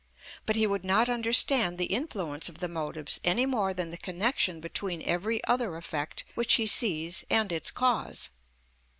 [0.47, 4.59] But he would not understand the influence of the motives any more than the connection
[4.59, 8.31] between every other effect which he sees and its cause.